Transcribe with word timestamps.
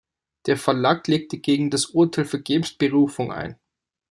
Der 0.47 0.57
Verlag 0.57 1.07
legte 1.07 1.37
gegen 1.37 1.69
das 1.69 1.85
Urteil 1.85 2.25
vergebens 2.25 2.73
Berufung 2.73 3.31
ein. 3.31 3.59